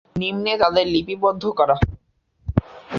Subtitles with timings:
[0.15, 1.89] নিম্নে তাদের লিপিবদ্ধ করা হল।